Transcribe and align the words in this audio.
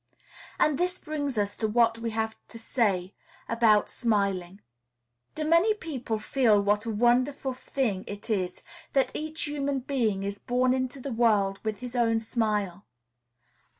And 0.59 0.79
this 0.79 0.97
brings 0.97 1.37
us 1.37 1.55
to 1.57 1.67
what 1.67 1.99
we 1.99 2.09
have 2.09 2.35
to 2.47 2.57
say 2.57 3.13
about 3.47 3.87
smiling. 3.87 4.59
Do 5.35 5.43
many 5.45 5.75
people 5.75 6.17
feel 6.17 6.59
what 6.59 6.85
a 6.85 6.89
wonderful 6.89 7.53
thing 7.53 8.03
it 8.07 8.27
is 8.27 8.63
that 8.93 9.11
each 9.13 9.43
human 9.43 9.81
being 9.81 10.23
is 10.23 10.39
born 10.39 10.73
into 10.73 10.99
the 10.99 11.13
world 11.13 11.59
with 11.63 11.81
his 11.81 11.95
own 11.95 12.19
smile? 12.19 12.87